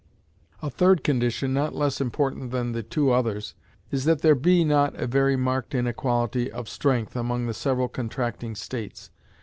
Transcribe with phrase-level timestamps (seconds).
[0.63, 3.53] A third condition, not less important than the two others,
[3.91, 8.55] is that there be not a very marked inequality of strength among the several contracting
[8.55, 9.11] states.